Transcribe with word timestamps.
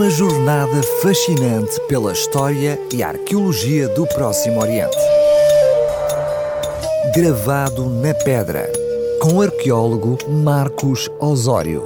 Uma 0.00 0.08
jornada 0.08 0.82
fascinante 1.02 1.78
pela 1.86 2.12
história 2.12 2.78
e 2.90 3.02
arqueologia 3.02 3.86
do 3.90 4.06
Próximo 4.06 4.58
Oriente. 4.58 4.96
Gravado 7.14 7.84
na 7.84 8.14
pedra, 8.14 8.62
com 9.20 9.34
o 9.34 9.42
arqueólogo 9.42 10.16
Marcos 10.42 11.06
Osório. 11.20 11.82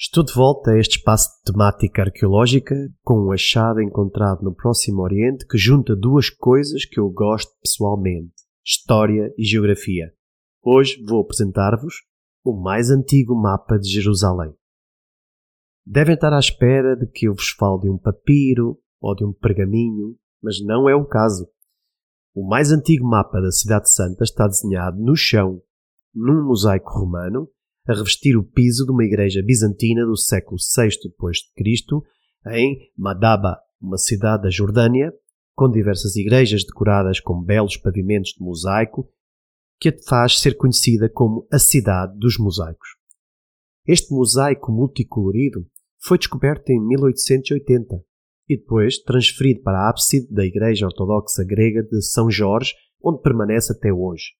Estou 0.00 0.24
de 0.24 0.32
volta 0.32 0.70
a 0.70 0.78
este 0.78 0.96
espaço 0.96 1.28
de 1.28 1.52
temática 1.52 2.00
arqueológica 2.00 2.74
com 3.04 3.26
um 3.26 3.30
achado 3.30 3.82
encontrado 3.82 4.42
no 4.42 4.54
Próximo 4.54 5.02
Oriente 5.02 5.46
que 5.46 5.58
junta 5.58 5.94
duas 5.94 6.30
coisas 6.30 6.86
que 6.86 6.98
eu 6.98 7.10
gosto 7.10 7.52
pessoalmente: 7.62 8.32
história 8.64 9.30
e 9.36 9.44
geografia. 9.44 10.16
Hoje 10.68 11.00
vou 11.06 11.20
apresentar-vos 11.20 11.94
o 12.50 12.62
mais 12.62 12.90
antigo 12.90 13.34
mapa 13.34 13.76
de 13.76 13.88
Jerusalém. 13.88 14.54
Devem 15.84 16.14
estar 16.14 16.32
à 16.32 16.38
espera 16.38 16.96
de 16.96 17.06
que 17.06 17.26
eu 17.26 17.34
vos 17.34 17.50
fale 17.50 17.80
de 17.80 17.90
um 17.90 17.98
papiro 17.98 18.78
ou 19.00 19.16
de 19.16 19.24
um 19.24 19.32
pergaminho, 19.32 20.16
mas 20.40 20.60
não 20.64 20.88
é 20.88 20.94
o 20.94 21.04
caso. 21.04 21.48
O 22.32 22.46
mais 22.46 22.70
antigo 22.70 23.04
mapa 23.04 23.40
da 23.40 23.50
Cidade 23.50 23.90
Santa 23.90 24.22
está 24.22 24.46
desenhado 24.46 24.96
no 24.96 25.16
chão, 25.16 25.60
num 26.14 26.44
mosaico 26.44 26.90
romano, 26.90 27.48
a 27.88 27.94
revestir 27.94 28.36
o 28.36 28.44
piso 28.44 28.84
de 28.84 28.92
uma 28.92 29.04
igreja 29.04 29.42
bizantina 29.42 30.04
do 30.04 30.16
século 30.16 30.56
VI 30.56 30.88
d.C., 31.56 31.84
em 32.48 32.92
Madaba, 32.96 33.58
uma 33.80 33.98
cidade 33.98 34.44
da 34.44 34.50
Jordânia, 34.50 35.12
com 35.54 35.68
diversas 35.68 36.14
igrejas 36.14 36.64
decoradas 36.64 37.18
com 37.18 37.42
belos 37.42 37.76
pavimentos 37.76 38.32
de 38.32 38.44
mosaico 38.44 39.08
que 39.78 39.88
a 39.90 39.94
faz 40.08 40.40
ser 40.40 40.56
conhecida 40.56 41.08
como 41.08 41.46
a 41.52 41.58
Cidade 41.58 42.18
dos 42.18 42.38
Mosaicos. 42.38 42.88
Este 43.86 44.12
mosaico 44.12 44.72
multicolorido 44.72 45.66
foi 46.00 46.18
descoberto 46.18 46.70
em 46.70 46.80
1880 46.80 48.02
e 48.48 48.56
depois 48.56 48.98
transferido 48.98 49.62
para 49.62 49.78
a 49.78 49.90
ábside 49.90 50.32
da 50.32 50.44
Igreja 50.44 50.86
Ortodoxa 50.86 51.44
Grega 51.44 51.82
de 51.82 52.02
São 52.02 52.30
Jorge, 52.30 52.72
onde 53.02 53.22
permanece 53.22 53.72
até 53.72 53.92
hoje. 53.92 54.32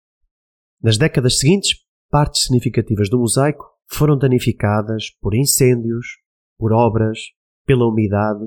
Nas 0.83 0.97
décadas 0.97 1.39
seguintes, 1.39 1.85
partes 2.11 2.45
significativas 2.45 3.09
do 3.09 3.19
mosaico 3.19 3.65
foram 3.89 4.17
danificadas 4.17 5.11
por 5.21 5.35
incêndios, 5.35 6.07
por 6.59 6.73
obras, 6.73 7.19
pela 7.65 7.87
umidade 7.87 8.47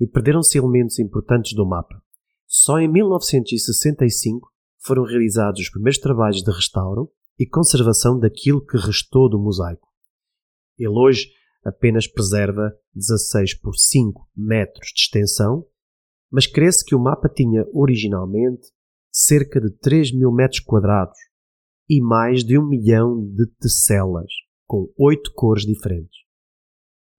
e 0.00 0.06
perderam-se 0.06 0.58
elementos 0.58 0.98
importantes 0.98 1.54
do 1.54 1.66
mapa. 1.66 2.02
Só 2.46 2.78
em 2.78 2.88
1965 2.88 4.52
foram 4.84 5.04
realizados 5.04 5.60
os 5.60 5.70
primeiros 5.70 5.98
trabalhos 5.98 6.42
de 6.42 6.50
restauro 6.50 7.10
e 7.38 7.46
conservação 7.46 8.18
daquilo 8.18 8.64
que 8.64 8.76
restou 8.76 9.28
do 9.28 9.38
mosaico. 9.38 9.88
Ele 10.78 10.90
hoje 10.90 11.28
apenas 11.64 12.06
preserva 12.06 12.72
16 12.94 13.60
por 13.60 13.74
5 13.74 14.28
metros 14.36 14.88
de 14.94 15.00
extensão, 15.00 15.64
mas 16.30 16.46
crê-se 16.46 16.84
que 16.84 16.94
o 16.94 17.00
mapa 17.00 17.28
tinha 17.28 17.64
originalmente 17.72 18.68
cerca 19.10 19.60
de 19.60 19.70
3 19.78 20.12
mil 20.14 20.32
metros 20.32 20.60
quadrados 20.60 21.18
e 21.88 22.00
mais 22.00 22.42
de 22.42 22.58
um 22.58 22.66
milhão 22.66 23.20
de 23.20 23.46
tecelas, 23.60 24.32
com 24.66 24.90
oito 24.98 25.32
cores 25.34 25.64
diferentes. 25.64 26.22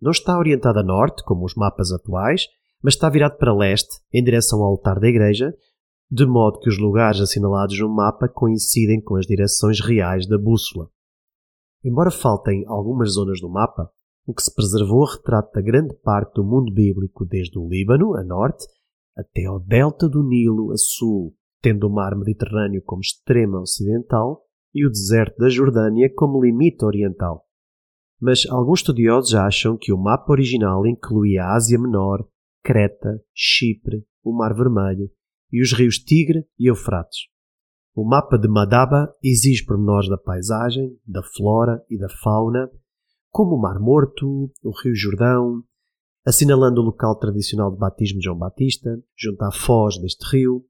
Não 0.02 0.12
está 0.12 0.38
orientado 0.38 0.80
a 0.80 0.84
norte, 0.84 1.24
como 1.24 1.46
os 1.46 1.54
mapas 1.56 1.92
atuais, 1.92 2.48
mas 2.82 2.96
está 2.96 3.10
virado 3.10 3.38
para 3.38 3.56
leste, 3.56 4.02
em 4.12 4.24
direção 4.24 4.60
ao 4.60 4.72
altar 4.72 5.00
da 5.00 5.08
igreja, 5.08 5.54
de 6.14 6.28
modo 6.28 6.60
que 6.60 6.70
os 6.70 6.78
lugares 6.78 7.20
assinalados 7.20 7.80
no 7.80 7.90
mapa 7.90 8.30
coincidem 8.30 9.02
com 9.02 9.16
as 9.16 9.26
direções 9.26 9.80
reais 9.80 10.28
da 10.28 10.38
bússola. 10.38 10.88
Embora 11.84 12.12
faltem 12.12 12.64
algumas 12.68 13.14
zonas 13.14 13.42
do 13.42 13.50
mapa, 13.50 13.90
o 14.28 14.32
que 14.32 14.44
se 14.44 14.54
preservou 14.54 15.06
retrata 15.06 15.60
grande 15.60 15.96
parte 16.04 16.36
do 16.36 16.44
mundo 16.44 16.72
bíblico 16.72 17.26
desde 17.26 17.58
o 17.58 17.68
Líbano, 17.68 18.16
a 18.16 18.24
norte, 18.24 18.64
até 19.18 19.46
ao 19.46 19.60
delta 19.60 20.08
do 20.08 20.22
Nilo, 20.22 20.72
a 20.72 20.78
sul, 20.78 21.36
tendo 21.64 21.88
o 21.88 21.92
mar 21.92 22.16
Mediterrâneo 22.16 22.84
como 22.86 23.02
extrema 23.02 23.60
ocidental 23.60 24.44
e 24.72 24.86
o 24.86 24.92
deserto 24.92 25.38
da 25.40 25.50
Jordânia 25.50 26.14
como 26.16 26.44
limite 26.44 26.86
oriental. 26.86 27.44
Mas 28.22 28.46
alguns 28.52 28.82
estudiosos 28.82 29.34
acham 29.34 29.76
que 29.76 29.92
o 29.92 29.98
mapa 29.98 30.32
original 30.32 30.86
incluía 30.86 31.44
a 31.44 31.56
Ásia 31.56 31.80
Menor, 31.80 32.24
Creta, 32.64 33.20
Chipre, 33.34 34.06
o 34.24 34.32
Mar 34.32 34.54
Vermelho 34.54 35.10
e 35.54 35.62
os 35.62 35.72
rios 35.72 36.00
Tigre 36.00 36.48
e 36.60 36.68
Eufrates. 36.68 37.28
O 37.96 38.04
mapa 38.04 38.40
de 38.40 38.48
Madaba 38.48 39.14
exige 39.24 39.64
pormenores 39.64 40.10
da 40.10 40.18
paisagem, 40.18 40.98
da 41.06 41.22
flora 41.22 41.80
e 41.88 41.96
da 41.96 42.10
fauna, 42.10 42.68
como 43.30 43.56
o 43.56 43.62
Mar 43.62 43.80
Morto, 43.80 44.52
o 44.64 44.72
Rio 44.84 44.96
Jordão, 44.96 45.64
assinalando 46.26 46.82
o 46.82 46.86
local 46.86 47.16
tradicional 47.20 47.72
de 47.72 47.78
batismo 47.78 48.18
de 48.18 48.26
João 48.26 48.38
Batista, 48.38 49.00
junto 49.16 49.44
à 49.44 49.52
foz 49.52 50.00
deste 50.02 50.26
rio, 50.36 50.66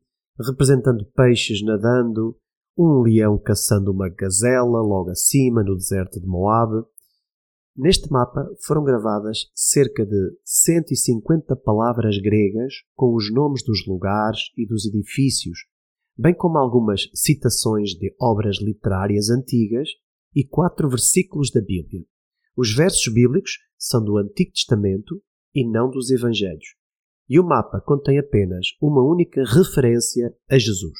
representando 0.45 1.05
peixes 1.15 1.63
nadando, 1.63 2.35
um 2.77 3.03
leão 3.03 3.37
caçando 3.37 3.91
uma 3.91 4.09
gazela 4.09 4.81
logo 4.81 5.11
acima 5.11 5.63
no 5.63 5.75
deserto 5.75 6.19
de 6.19 6.27
Moab, 6.27 6.85
Neste 7.75 8.11
mapa 8.11 8.47
foram 8.61 8.83
gravadas 8.83 9.49
cerca 9.55 10.05
de 10.05 10.37
150 10.45 11.55
palavras 11.55 12.19
gregas 12.19 12.71
com 12.93 13.15
os 13.15 13.33
nomes 13.33 13.63
dos 13.63 13.87
lugares 13.87 14.51
e 14.55 14.67
dos 14.67 14.85
edifícios, 14.85 15.57
bem 16.15 16.35
como 16.35 16.59
algumas 16.59 17.09
citações 17.15 17.95
de 17.95 18.15
obras 18.21 18.57
literárias 18.61 19.31
antigas 19.31 19.89
e 20.35 20.45
quatro 20.45 20.87
versículos 20.87 21.49
da 21.49 21.61
Bíblia. 21.61 22.05
Os 22.55 22.75
versos 22.75 23.11
bíblicos 23.11 23.57
são 23.75 24.05
do 24.05 24.17
Antigo 24.17 24.51
Testamento 24.51 25.19
e 25.51 25.67
não 25.67 25.89
dos 25.89 26.11
Evangelhos, 26.11 26.75
e 27.27 27.39
o 27.39 27.43
mapa 27.43 27.81
contém 27.81 28.19
apenas 28.19 28.67
uma 28.79 29.03
única 29.03 29.43
referência 29.43 30.31
a 30.47 30.59
Jesus. 30.59 30.93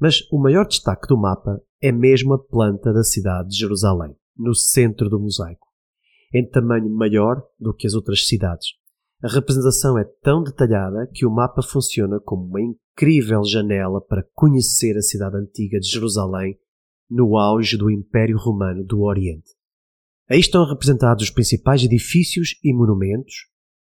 Mas 0.00 0.28
o 0.32 0.38
maior 0.40 0.66
destaque 0.66 1.06
do 1.06 1.16
mapa 1.16 1.62
é 1.80 1.92
mesmo 1.92 2.34
a 2.34 2.44
planta 2.44 2.92
da 2.92 3.04
cidade 3.04 3.50
de 3.50 3.58
Jerusalém, 3.58 4.16
no 4.36 4.52
centro 4.52 5.08
do 5.08 5.20
mosaico 5.20 5.65
em 6.32 6.48
tamanho 6.48 6.88
maior 6.90 7.42
do 7.58 7.74
que 7.74 7.86
as 7.86 7.94
outras 7.94 8.26
cidades. 8.26 8.68
A 9.22 9.28
representação 9.28 9.98
é 9.98 10.04
tão 10.22 10.42
detalhada 10.42 11.08
que 11.12 11.24
o 11.24 11.30
mapa 11.30 11.62
funciona 11.62 12.20
como 12.20 12.44
uma 12.44 12.60
incrível 12.60 13.42
janela 13.44 14.00
para 14.00 14.26
conhecer 14.34 14.96
a 14.96 15.02
cidade 15.02 15.36
antiga 15.36 15.80
de 15.80 15.88
Jerusalém 15.88 16.58
no 17.08 17.36
auge 17.38 17.76
do 17.76 17.90
Império 17.90 18.36
Romano 18.36 18.84
do 18.84 19.02
Oriente. 19.02 19.50
Aí 20.28 20.40
estão 20.40 20.66
representados 20.66 21.24
os 21.24 21.30
principais 21.30 21.82
edifícios 21.82 22.58
e 22.62 22.74
monumentos, 22.74 23.34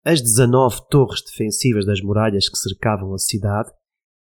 as 0.05 0.21
19 0.21 0.89
torres 0.91 1.23
defensivas 1.25 1.87
das 1.87 2.01
muralhas 2.03 2.49
que 2.49 2.59
cercavam 2.59 3.15
a 3.15 3.19
cidade, 3.19 3.71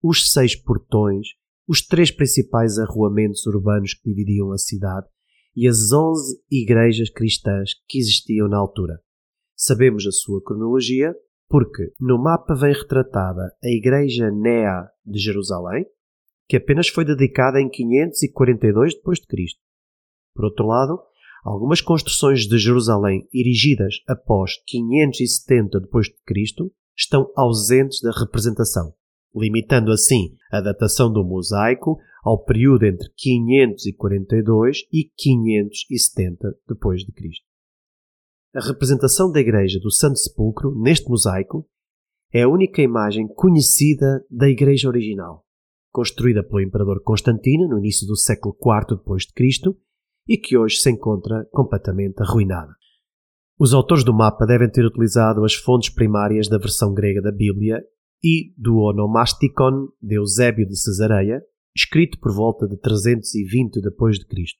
os 0.02 0.30
seis 0.30 0.54
portões, 0.54 1.28
os 1.66 1.80
três 1.80 2.10
principais 2.10 2.78
arruamentos 2.78 3.46
urbanos 3.46 3.94
que 3.94 4.08
dividiam 4.10 4.52
a 4.52 4.58
cidade 4.58 5.06
e 5.54 5.68
as 5.68 5.92
onze 5.92 6.40
igrejas 6.50 7.10
cristãs 7.10 7.70
que 7.88 7.98
existiam 7.98 8.48
na 8.48 8.58
altura. 8.58 9.00
Sabemos 9.56 10.06
a 10.06 10.12
sua 10.12 10.42
cronologia 10.42 11.14
porque 11.48 11.92
no 11.98 12.16
mapa 12.16 12.54
vem 12.54 12.72
retratada 12.72 13.52
a 13.62 13.68
Igreja 13.68 14.30
Nea 14.30 14.88
de 15.04 15.18
Jerusalém, 15.18 15.84
que 16.48 16.56
apenas 16.56 16.88
foi 16.88 17.04
dedicada 17.04 17.60
em 17.60 17.68
542 17.68 18.94
d.C. 18.94 19.56
Por 20.32 20.44
outro 20.44 20.66
lado, 20.66 21.00
algumas 21.44 21.80
construções 21.80 22.46
de 22.46 22.56
Jerusalém 22.56 23.28
erigidas 23.34 23.96
após 24.08 24.52
570 24.64 25.80
d.C. 25.80 26.70
estão 26.96 27.32
ausentes 27.36 28.00
da 28.00 28.12
representação, 28.12 28.94
limitando 29.34 29.90
assim 29.92 30.34
a 30.50 30.60
datação 30.60 31.12
do 31.12 31.24
mosaico 31.24 31.98
ao 32.22 32.42
período 32.44 32.84
entre 32.84 33.08
542 33.16 34.78
e 34.92 35.10
570 35.16 36.56
depois 36.68 37.02
de 37.02 37.12
Cristo. 37.12 37.44
A 38.54 38.60
representação 38.60 39.30
da 39.30 39.40
igreja 39.40 39.78
do 39.78 39.90
Santo 39.90 40.18
Sepulcro 40.18 40.74
neste 40.74 41.08
mosaico 41.08 41.68
é 42.32 42.42
a 42.42 42.48
única 42.48 42.82
imagem 42.82 43.26
conhecida 43.28 44.24
da 44.30 44.48
igreja 44.48 44.88
original, 44.88 45.44
construída 45.92 46.42
pelo 46.42 46.60
imperador 46.60 47.02
Constantino 47.02 47.68
no 47.68 47.78
início 47.78 48.06
do 48.06 48.16
século 48.16 48.54
IV 48.54 48.96
depois 48.96 49.24
de 49.24 49.32
Cristo 49.32 49.76
e 50.28 50.36
que 50.36 50.56
hoje 50.56 50.76
se 50.76 50.90
encontra 50.90 51.46
completamente 51.50 52.20
arruinada. 52.22 52.72
Os 53.58 53.74
autores 53.74 54.04
do 54.04 54.14
mapa 54.14 54.46
devem 54.46 54.70
ter 54.70 54.84
utilizado 54.84 55.44
as 55.44 55.54
fontes 55.54 55.90
primárias 55.90 56.48
da 56.48 56.58
versão 56.58 56.94
grega 56.94 57.20
da 57.20 57.32
Bíblia 57.32 57.84
e 58.22 58.52
do 58.56 58.76
Onomasticon 58.76 59.88
de 60.00 60.16
Eusébio 60.16 60.66
de 60.66 60.78
Cesareia, 60.78 61.42
escrito 61.74 62.18
por 62.18 62.34
volta 62.34 62.66
de 62.66 62.76
320 62.76 63.80
depois 63.80 64.18
de 64.18 64.26
Cristo. 64.26 64.58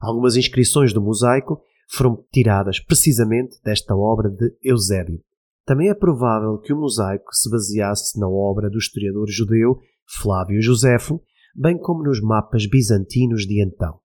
Algumas 0.00 0.36
inscrições 0.36 0.92
do 0.92 1.00
mosaico 1.00 1.60
foram 1.88 2.24
tiradas 2.32 2.80
precisamente 2.80 3.56
desta 3.62 3.94
obra 3.94 4.28
de 4.28 4.56
Eusébio. 4.62 5.20
Também 5.64 5.88
é 5.88 5.94
provável 5.94 6.58
que 6.58 6.72
o 6.72 6.78
mosaico 6.78 7.32
se 7.32 7.50
baseasse 7.50 8.18
na 8.18 8.28
obra 8.28 8.70
do 8.70 8.78
historiador 8.78 9.26
judeu 9.28 9.80
Flávio 10.20 10.60
Josefo, 10.60 11.20
bem 11.54 11.78
como 11.78 12.04
nos 12.04 12.20
mapas 12.20 12.66
bizantinos 12.66 13.42
de 13.46 13.62
então. 13.62 13.98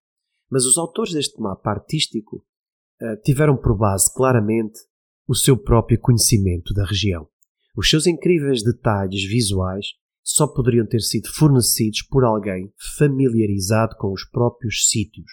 Mas 0.50 0.65
os 0.65 0.77
autores 0.77 1.13
deste 1.13 1.39
mapa 1.39 1.71
artístico 1.71 2.38
uh, 2.38 3.21
tiveram 3.24 3.56
por 3.56 3.77
base 3.77 4.12
claramente 4.13 4.80
o 5.27 5.36
seu 5.36 5.56
próprio 5.56 6.00
conhecimento 6.00 6.74
da 6.74 6.86
região. 6.86 7.27
Os 7.75 7.89
seus 7.89 8.06
incríveis 8.06 8.63
detalhes 8.63 9.23
visuais 9.23 9.88
só 10.23 10.45
poderiam 10.47 10.85
ter 10.85 11.00
sido 11.00 11.29
fornecidos 11.33 12.01
por 12.03 12.23
alguém 12.23 12.71
familiarizado 12.97 13.95
com 13.97 14.12
os 14.12 14.23
próprios 14.29 14.89
sítios. 14.89 15.31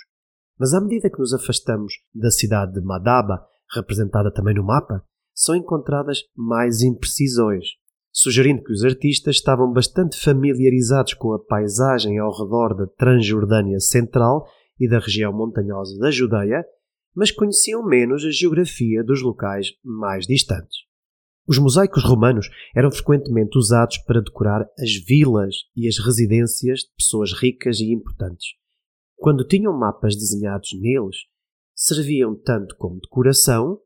Mas 0.59 0.73
à 0.73 0.81
medida 0.81 1.11
que 1.11 1.19
nos 1.19 1.35
afastamos 1.35 1.95
da 2.15 2.31
cidade 2.31 2.73
de 2.73 2.81
Madaba, 2.81 3.45
representada 3.75 4.33
também 4.33 4.55
no 4.55 4.65
mapa, 4.65 5.05
são 5.35 5.55
encontradas 5.55 6.23
mais 6.37 6.83
imprecisões, 6.83 7.65
sugerindo 8.13 8.63
que 8.63 8.73
os 8.73 8.85
artistas 8.85 9.37
estavam 9.37 9.73
bastante 9.73 10.21
familiarizados 10.21 11.15
com 11.15 11.33
a 11.33 11.39
paisagem 11.39 12.19
ao 12.19 12.33
redor 12.33 12.75
da 12.75 12.87
Transjordânia 12.87 13.79
Central 13.79 14.47
e 14.81 14.89
da 14.89 14.99
região 14.99 15.33
montanhosa 15.33 15.97
da 15.99 16.11
Judeia, 16.11 16.65
mas 17.15 17.31
conheciam 17.31 17.85
menos 17.85 18.25
a 18.25 18.31
geografia 18.31 19.05
dos 19.05 19.23
locais 19.23 19.69
mais 19.85 20.27
distantes. 20.27 20.88
Os 21.49 21.59
mosaicos 21.59 22.05
romanos 22.05 22.51
eram 22.77 22.91
frequentemente 22.91 23.57
usados 23.57 23.97
para 23.99 24.21
decorar 24.21 24.69
as 24.79 24.93
vilas 25.07 25.55
e 25.75 25.89
as 25.89 25.97
residências 25.97 26.81
de 26.81 26.91
pessoas 26.99 27.33
ricas 27.33 27.81
e 27.81 27.91
importantes. 27.91 28.49
Quando 29.17 29.47
tinham 29.47 29.73
mapas 29.73 30.15
desenhados 30.15 30.69
neles, 30.79 31.17
serviam 31.75 32.37
tanto 32.37 32.77
como 32.77 33.01
decoração 33.01 33.81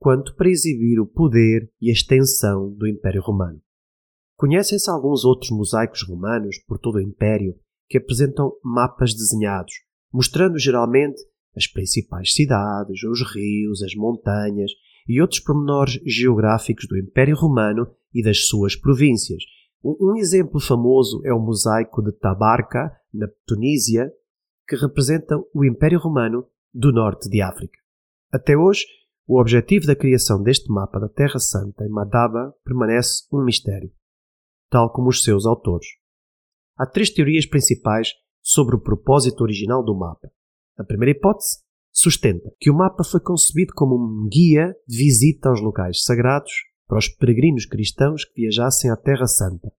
quanto 0.00 0.34
para 0.34 0.50
exibir 0.50 0.98
o 0.98 1.06
poder 1.06 1.70
e 1.80 1.88
a 1.88 1.92
extensão 1.92 2.74
do 2.74 2.88
Império 2.88 3.22
Romano. 3.22 3.62
Conhecem-se 4.36 4.90
alguns 4.90 5.24
outros 5.24 5.52
mosaicos 5.52 6.02
romanos 6.02 6.58
por 6.66 6.80
todo 6.80 6.96
o 6.96 7.00
Império 7.00 7.54
que 7.88 7.98
apresentam 7.98 8.52
mapas 8.64 9.14
desenhados, 9.14 9.72
mostrando 10.12 10.58
geralmente 10.58 11.22
as 11.56 11.68
principais 11.68 12.32
cidades, 12.34 13.04
os 13.04 13.22
rios, 13.32 13.84
as 13.84 13.94
montanhas 13.94 14.72
e 15.08 15.20
outros 15.20 15.40
pormenores 15.40 15.98
geográficos 16.04 16.86
do 16.86 16.98
Império 16.98 17.34
Romano 17.34 17.88
e 18.12 18.22
das 18.22 18.46
suas 18.46 18.76
províncias. 18.76 19.42
Um 19.82 20.16
exemplo 20.16 20.60
famoso 20.60 21.22
é 21.24 21.32
o 21.32 21.40
mosaico 21.40 22.02
de 22.02 22.12
Tabarca, 22.12 22.92
na 23.14 23.26
Tunísia, 23.46 24.12
que 24.68 24.76
representa 24.76 25.36
o 25.54 25.64
Império 25.64 25.98
Romano 25.98 26.46
do 26.74 26.92
norte 26.92 27.28
de 27.28 27.40
África. 27.40 27.78
Até 28.30 28.56
hoje, 28.56 28.84
o 29.26 29.40
objetivo 29.40 29.86
da 29.86 29.96
criação 29.96 30.42
deste 30.42 30.70
mapa 30.70 30.98
da 30.98 31.08
Terra 31.08 31.38
Santa 31.38 31.84
em 31.84 31.88
Madaba 31.88 32.54
permanece 32.64 33.24
um 33.32 33.42
mistério, 33.42 33.90
tal 34.68 34.92
como 34.92 35.08
os 35.08 35.22
seus 35.22 35.46
autores. 35.46 35.86
Há 36.76 36.86
três 36.86 37.10
teorias 37.10 37.46
principais 37.46 38.12
sobre 38.42 38.76
o 38.76 38.80
propósito 38.80 39.42
original 39.42 39.82
do 39.82 39.96
mapa. 39.96 40.30
A 40.76 40.84
primeira 40.84 41.16
hipótese 41.16 41.58
sustenta 41.92 42.50
que 42.60 42.70
o 42.70 42.74
mapa 42.74 43.02
foi 43.04 43.20
concebido 43.20 43.72
como 43.74 43.96
um 43.96 44.28
guia 44.28 44.74
de 44.86 44.96
visita 44.96 45.48
aos 45.48 45.60
locais 45.60 46.02
sagrados 46.02 46.52
para 46.86 46.98
os 46.98 47.08
peregrinos 47.08 47.66
cristãos 47.66 48.24
que 48.24 48.42
viajassem 48.42 48.90
à 48.90 48.96
Terra 48.96 49.26
Santa, 49.26 49.70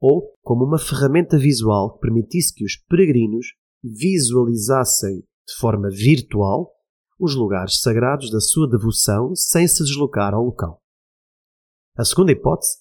ou 0.00 0.34
como 0.42 0.64
uma 0.64 0.78
ferramenta 0.78 1.38
visual 1.38 1.94
que 1.94 2.00
permitisse 2.00 2.52
que 2.54 2.64
os 2.64 2.76
peregrinos 2.76 3.46
visualizassem 3.82 5.20
de 5.46 5.54
forma 5.58 5.88
virtual 5.90 6.72
os 7.18 7.34
lugares 7.36 7.80
sagrados 7.80 8.30
da 8.30 8.40
sua 8.40 8.68
devoção 8.68 9.34
sem 9.34 9.68
se 9.68 9.84
deslocar 9.84 10.34
ao 10.34 10.44
local. 10.44 10.82
A 11.96 12.04
segunda 12.04 12.32
hipótese 12.32 12.78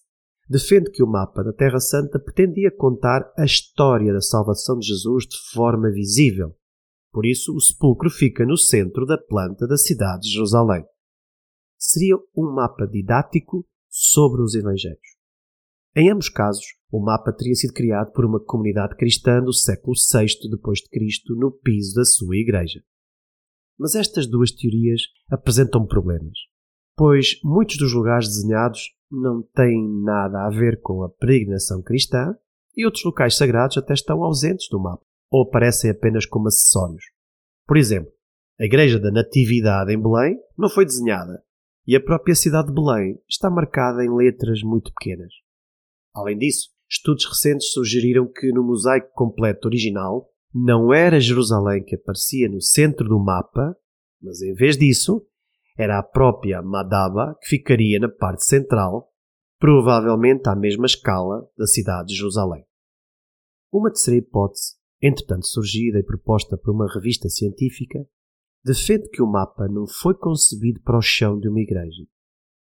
defende 0.50 0.92
que 0.92 1.04
o 1.04 1.08
mapa 1.08 1.44
da 1.44 1.54
Terra 1.54 1.80
Santa 1.80 2.20
pretendia 2.20 2.72
contar 2.76 3.32
a 3.38 3.46
história 3.46 4.12
da 4.12 4.22
salvação 4.22 4.78
de 4.78 4.88
Jesus 4.88 5.26
de 5.28 5.38
forma 5.54 5.92
visível, 5.92 6.56
por 7.14 7.28
isso, 7.28 7.56
o 7.56 7.62
sepulcro 7.62 8.10
fica 8.10 8.44
no 8.44 8.58
centro 8.58 9.06
da 9.06 9.20
planta 9.20 9.68
da 9.68 9.78
cidade 9.78 10.24
de 10.24 10.34
Jerusalém. 10.34 10.84
Seria 11.78 12.16
um 12.36 12.52
mapa 12.52 12.88
didático 12.88 13.64
sobre 13.88 14.42
os 14.42 14.56
Evangelhos. 14.56 15.14
Em 15.96 16.10
ambos 16.10 16.28
casos, 16.28 16.66
o 16.92 17.00
mapa 17.00 17.32
teria 17.32 17.54
sido 17.54 17.72
criado 17.72 18.12
por 18.14 18.26
uma 18.26 18.40
comunidade 18.44 18.96
cristã 18.96 19.40
do 19.44 19.54
século 19.54 19.94
VI 19.96 20.90
Cristo 20.90 21.36
no 21.36 21.52
piso 21.52 21.94
da 21.94 22.04
sua 22.04 22.36
igreja. 22.36 22.84
Mas 23.78 23.94
estas 23.94 24.26
duas 24.26 24.52
teorias 24.52 25.04
apresentam 25.30 25.86
problemas, 25.86 26.40
pois 26.96 27.40
muitos 27.44 27.78
dos 27.78 27.94
lugares 27.94 28.28
desenhados 28.28 28.92
não 29.12 29.44
têm 29.54 29.88
nada 30.02 30.48
a 30.48 30.50
ver 30.50 30.82
com 30.82 31.04
a 31.04 31.10
peregrinação 31.10 31.84
cristã 31.84 32.36
e 32.76 32.86
outros 32.86 33.04
locais 33.04 33.38
sagrados 33.38 33.78
até 33.78 33.94
estão 33.94 34.24
ausentes 34.24 34.68
do 34.68 34.80
mapa 34.80 35.06
ou 35.34 35.42
aparecem 35.42 35.90
apenas 35.90 36.28
como 36.28 36.48
acessórios. 36.48 37.04
Por 37.66 37.76
exemplo, 37.76 38.12
a 38.60 38.66
Igreja 38.66 39.00
da 39.00 39.10
Natividade 39.10 39.92
em 39.92 40.00
Belém 40.00 40.38
não 40.56 40.70
foi 40.70 40.86
desenhada 40.86 41.44
e 41.88 41.96
a 41.96 42.00
própria 42.00 42.36
cidade 42.36 42.68
de 42.68 42.74
Belém 42.76 43.20
está 43.28 43.50
marcada 43.50 44.06
em 44.06 44.16
letras 44.16 44.62
muito 44.62 44.94
pequenas. 44.94 45.34
Além 46.14 46.38
disso, 46.38 46.70
estudos 46.88 47.26
recentes 47.26 47.72
sugeriram 47.72 48.32
que 48.32 48.52
no 48.52 48.64
mosaico 48.64 49.12
completo 49.16 49.68
original 49.68 50.30
não 50.54 50.94
era 50.94 51.20
Jerusalém 51.20 51.84
que 51.84 51.96
aparecia 51.96 52.48
no 52.48 52.62
centro 52.62 53.10
do 53.10 53.18
mapa, 53.18 53.76
mas 54.22 54.40
em 54.44 54.54
vez 54.54 54.78
disso, 54.78 55.26
era 55.76 55.98
a 55.98 56.04
própria 56.04 56.62
Madaba 56.62 57.36
que 57.42 57.48
ficaria 57.48 58.00
na 58.00 58.08
parte 58.08 58.46
central, 58.46 59.12
provavelmente 59.58 60.48
à 60.48 60.56
mesma 60.56 60.86
escala 60.86 61.50
da 61.58 61.66
cidade 61.66 62.10
de 62.10 62.18
Jerusalém. 62.18 62.64
Uma 63.72 63.90
terceira 63.90 64.20
hipótese 64.20 64.83
entretanto 65.04 65.46
surgida 65.46 66.00
e 66.00 66.04
proposta 66.04 66.58
por 66.58 66.74
uma 66.74 66.88
revista 66.92 67.28
científica, 67.28 68.00
defende 68.64 69.10
que 69.10 69.22
o 69.22 69.28
mapa 69.28 69.68
não 69.68 69.86
foi 69.86 70.16
concebido 70.16 70.82
para 70.82 70.98
o 70.98 71.02
chão 71.02 71.38
de 71.38 71.50
uma 71.50 71.60
igreja, 71.60 72.04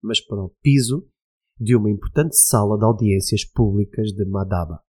mas 0.03 0.21
para 0.21 0.43
o 0.43 0.53
piso 0.61 1.09
de 1.59 1.77
uma 1.77 1.89
importante 1.89 2.37
sala 2.37 2.77
de 2.77 2.85
audiências 2.85 3.45
públicas 3.45 4.11
de 4.11 4.25
Madaba. 4.25 4.81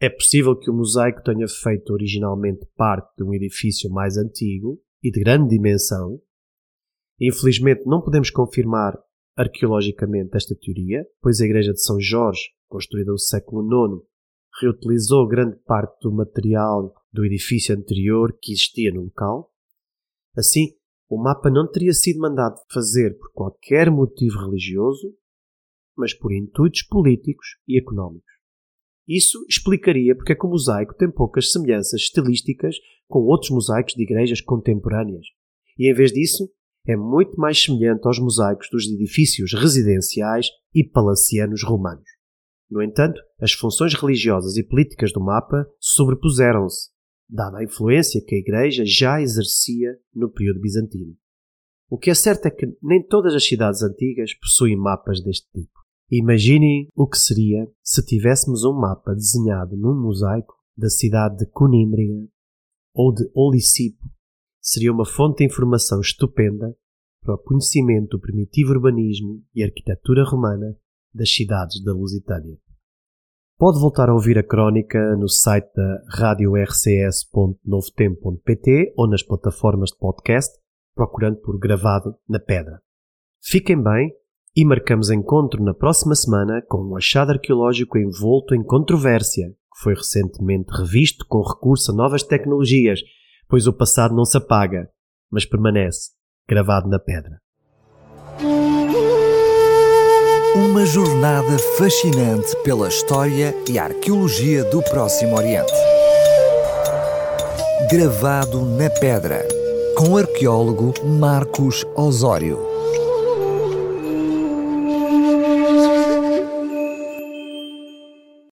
É 0.00 0.08
possível 0.08 0.56
que 0.56 0.70
o 0.70 0.74
mosaico 0.74 1.22
tenha 1.24 1.48
feito 1.48 1.92
originalmente 1.92 2.64
parte 2.76 3.12
de 3.16 3.24
um 3.24 3.34
edifício 3.34 3.90
mais 3.90 4.16
antigo 4.16 4.80
e 5.02 5.10
de 5.10 5.18
grande 5.18 5.48
dimensão. 5.48 6.20
Infelizmente, 7.20 7.82
não 7.86 8.00
podemos 8.00 8.30
confirmar 8.30 8.96
arqueologicamente 9.36 10.36
esta 10.36 10.54
teoria, 10.54 11.04
pois 11.20 11.40
a 11.40 11.44
igreja 11.44 11.72
de 11.72 11.82
São 11.82 11.98
Jorge, 11.98 12.42
construída 12.68 13.10
no 13.10 13.18
século 13.18 13.62
IX, 13.64 14.06
reutilizou 14.60 15.26
grande 15.28 15.56
parte 15.64 16.00
do 16.00 16.12
material 16.12 16.94
do 17.12 17.24
edifício 17.24 17.76
anterior 17.76 18.36
que 18.40 18.52
existia 18.52 18.92
no 18.92 19.04
local. 19.04 19.52
Assim, 20.36 20.74
o 21.08 21.22
mapa 21.22 21.50
não 21.50 21.70
teria 21.70 21.92
sido 21.92 22.20
mandado 22.20 22.56
fazer 22.72 23.16
por 23.18 23.32
qualquer 23.32 23.90
motivo 23.90 24.38
religioso, 24.38 25.14
mas 25.96 26.12
por 26.12 26.32
intuitos 26.32 26.82
políticos 26.82 27.46
e 27.66 27.78
económicos. 27.78 28.36
Isso 29.08 29.44
explicaria 29.48 30.16
porque 30.16 30.32
é 30.32 30.34
que 30.34 30.44
o 30.44 30.50
mosaico 30.50 30.94
tem 30.94 31.10
poucas 31.10 31.52
semelhanças 31.52 32.02
estilísticas 32.02 32.76
com 33.06 33.20
outros 33.20 33.50
mosaicos 33.50 33.94
de 33.94 34.02
igrejas 34.02 34.40
contemporâneas. 34.40 35.26
E 35.78 35.90
em 35.90 35.94
vez 35.94 36.12
disso, 36.12 36.50
é 36.86 36.96
muito 36.96 37.36
mais 37.36 37.62
semelhante 37.62 38.06
aos 38.06 38.18
mosaicos 38.18 38.68
dos 38.70 38.86
edifícios 38.86 39.52
residenciais 39.54 40.48
e 40.74 40.84
palacianos 40.84 41.62
romanos. 41.62 42.15
No 42.70 42.82
entanto, 42.82 43.20
as 43.40 43.52
funções 43.52 43.94
religiosas 43.94 44.56
e 44.56 44.62
políticas 44.62 45.12
do 45.12 45.20
mapa 45.20 45.66
sobrepuseram-se, 45.78 46.90
dada 47.28 47.58
a 47.58 47.64
influência 47.64 48.22
que 48.24 48.34
a 48.34 48.38
Igreja 48.38 48.84
já 48.84 49.20
exercia 49.20 49.96
no 50.14 50.30
período 50.30 50.60
bizantino. 50.60 51.16
O 51.88 51.96
que 51.96 52.10
é 52.10 52.14
certo 52.14 52.46
é 52.46 52.50
que 52.50 52.66
nem 52.82 53.02
todas 53.06 53.34
as 53.34 53.46
cidades 53.46 53.82
antigas 53.82 54.34
possuem 54.34 54.76
mapas 54.76 55.22
deste 55.22 55.48
tipo. 55.52 55.76
Imaginem 56.10 56.88
o 56.94 57.06
que 57.06 57.18
seria 57.18 57.68
se 57.82 58.04
tivéssemos 58.04 58.64
um 58.64 58.72
mapa 58.72 59.12
desenhado 59.14 59.76
num 59.76 59.94
mosaico 60.00 60.54
da 60.76 60.88
cidade 60.88 61.38
de 61.38 61.46
Conímbria 61.46 62.28
ou 62.92 63.12
de 63.12 63.28
Olicipo. 63.34 64.04
Seria 64.60 64.92
uma 64.92 65.04
fonte 65.04 65.38
de 65.38 65.44
informação 65.44 66.00
estupenda 66.00 66.76
para 67.22 67.34
o 67.34 67.38
conhecimento 67.38 68.16
do 68.16 68.20
primitivo 68.20 68.72
urbanismo 68.72 69.42
e 69.54 69.62
arquitetura 69.62 70.24
romana 70.24 70.76
das 71.16 71.32
cidades 71.32 71.82
da 71.82 71.92
Lusitânia. 71.92 72.56
Pode 73.58 73.80
voltar 73.80 74.10
a 74.10 74.14
ouvir 74.14 74.38
a 74.38 74.42
crónica 74.42 75.16
no 75.16 75.28
site 75.28 75.70
da 75.74 76.02
radiorcs.novotempo.pt 76.10 78.92
ou 78.96 79.08
nas 79.08 79.22
plataformas 79.22 79.90
de 79.90 79.98
podcast, 79.98 80.58
procurando 80.94 81.40
por 81.40 81.58
Gravado 81.58 82.14
na 82.28 82.38
Pedra. 82.38 82.82
Fiquem 83.42 83.82
bem 83.82 84.12
e 84.54 84.62
marcamos 84.64 85.10
encontro 85.10 85.64
na 85.64 85.72
próxima 85.72 86.14
semana 86.14 86.62
com 86.68 86.82
um 86.82 86.96
achado 86.96 87.32
arqueológico 87.32 87.96
envolto 87.96 88.54
em 88.54 88.62
controvérsia, 88.62 89.48
que 89.48 89.82
foi 89.82 89.94
recentemente 89.94 90.70
revisto 90.76 91.24
com 91.26 91.40
recurso 91.40 91.92
a 91.92 91.94
novas 91.94 92.22
tecnologias, 92.22 93.00
pois 93.48 93.66
o 93.66 93.72
passado 93.72 94.14
não 94.14 94.26
se 94.26 94.36
apaga, 94.36 94.90
mas 95.30 95.46
permanece 95.46 96.10
gravado 96.46 96.88
na 96.88 96.98
pedra. 96.98 97.40
Jornada 100.96 101.58
fascinante 101.76 102.56
pela 102.64 102.88
história 102.88 103.54
e 103.68 103.78
arqueologia 103.78 104.64
do 104.64 104.80
Próximo 104.84 105.36
Oriente. 105.36 105.70
Gravado 107.92 108.64
na 108.64 108.88
Pedra, 108.88 109.46
com 109.94 110.12
o 110.12 110.16
arqueólogo 110.16 110.94
Marcos 111.04 111.84
Osório. 111.94 112.65